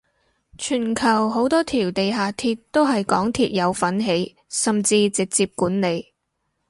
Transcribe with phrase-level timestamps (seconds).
[0.57, 6.11] 全球好多條地下鐵都係港鐵有份起甚至直接管理